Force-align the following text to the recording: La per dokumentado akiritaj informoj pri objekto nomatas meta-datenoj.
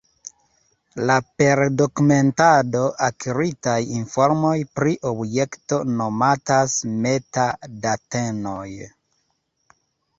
La 1.09 1.17
per 1.41 1.61
dokumentado 1.81 2.81
akiritaj 3.09 3.77
informoj 3.99 4.57
pri 4.81 4.97
objekto 5.13 5.81
nomatas 6.03 6.81
meta-datenoj. 7.07 8.69